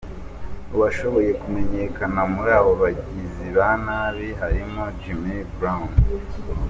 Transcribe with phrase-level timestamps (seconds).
[0.75, 5.23] Uwashoboye kumenyekana muri aba bagizi ba nabi harimo Jim
[5.55, 5.89] Broun.